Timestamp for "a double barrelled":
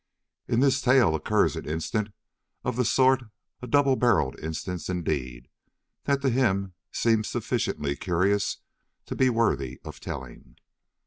3.61-4.35